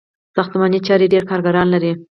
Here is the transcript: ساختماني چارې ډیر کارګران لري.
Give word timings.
ساختماني 0.35 0.79
چارې 0.87 1.11
ډیر 1.13 1.23
کارګران 1.29 1.67
لري. 1.73 1.91